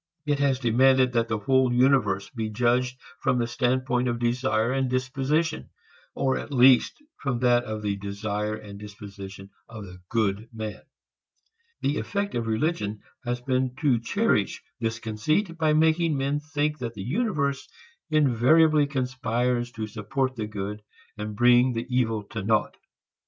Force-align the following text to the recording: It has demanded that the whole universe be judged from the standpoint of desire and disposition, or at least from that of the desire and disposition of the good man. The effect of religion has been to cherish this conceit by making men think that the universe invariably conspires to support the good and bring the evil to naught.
It 0.25 0.39
has 0.39 0.57
demanded 0.57 1.13
that 1.13 1.27
the 1.27 1.37
whole 1.37 1.71
universe 1.71 2.31
be 2.31 2.49
judged 2.49 2.99
from 3.19 3.37
the 3.37 3.45
standpoint 3.45 4.07
of 4.07 4.17
desire 4.17 4.71
and 4.73 4.89
disposition, 4.89 5.69
or 6.15 6.39
at 6.39 6.51
least 6.51 7.03
from 7.21 7.37
that 7.41 7.65
of 7.65 7.83
the 7.83 7.97
desire 7.97 8.55
and 8.55 8.79
disposition 8.79 9.51
of 9.69 9.85
the 9.85 10.01
good 10.09 10.49
man. 10.51 10.81
The 11.81 11.99
effect 11.99 12.33
of 12.33 12.47
religion 12.47 13.03
has 13.25 13.41
been 13.41 13.75
to 13.81 13.99
cherish 13.99 14.63
this 14.79 14.97
conceit 14.97 15.55
by 15.59 15.73
making 15.73 16.17
men 16.17 16.39
think 16.39 16.79
that 16.79 16.95
the 16.95 17.03
universe 17.03 17.69
invariably 18.09 18.87
conspires 18.87 19.71
to 19.73 19.85
support 19.85 20.35
the 20.35 20.47
good 20.47 20.81
and 21.15 21.35
bring 21.35 21.73
the 21.73 21.85
evil 21.95 22.23
to 22.31 22.41
naught. 22.41 22.75